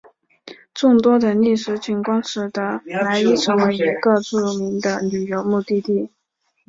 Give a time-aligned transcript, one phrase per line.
[0.73, 6.09] 众多的历史景观使得莱伊成为一个著名的旅游目的地。